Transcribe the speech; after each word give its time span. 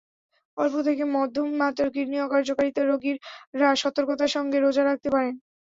অল্প 0.57 0.75
থেকে 0.87 1.03
মধ্যম 1.15 1.47
মাত্রার 1.61 1.89
কিডনি 1.95 2.17
অকার্যকারিতার 2.21 2.89
রোগীরা 2.91 3.69
সতর্কতার 3.81 4.33
সঙ্গে 4.35 4.57
রোজা 4.59 4.83
রাখতে 4.85 5.09
পারেন। 5.15 5.35